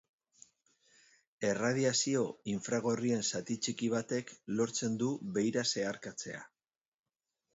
Erradiazio 1.49 2.23
infragorrien 2.53 3.21
zati 3.27 3.57
txiki 3.67 3.91
batek 3.95 4.33
lortzen 4.61 4.97
du 5.05 5.13
beira 5.39 5.67
zeharkatzea. 5.75 6.41